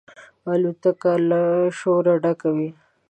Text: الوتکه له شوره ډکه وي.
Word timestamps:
الوتکه 0.51 1.13
له 1.29 1.41
شوره 1.79 2.13
ډکه 2.23 2.49
وي. 2.55 2.69